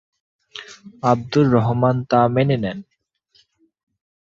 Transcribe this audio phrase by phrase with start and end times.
[1.03, 2.79] আবদুর রহমান তা মেনে নেন।